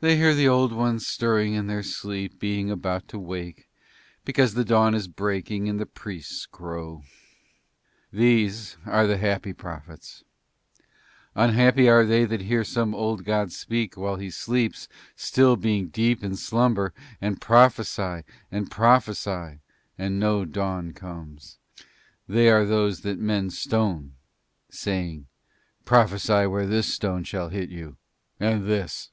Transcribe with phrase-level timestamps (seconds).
[0.00, 3.66] "They hear the old ones stirring in their sleep being about to wake,
[4.26, 7.02] because the dawn is breaking and the priests crow.
[8.12, 10.22] These are the happy prophets:
[11.34, 14.86] unhappy are they that hear some old god speak while he sleeps
[15.16, 19.60] still being deep in slumber, and prophesy and prophesy
[19.96, 21.56] and no dawn comes,
[22.28, 24.12] they are those that men stone
[24.70, 25.24] saying,
[25.86, 27.96] 'Prophesy where this stone shall hit you,
[28.38, 29.08] and this.'"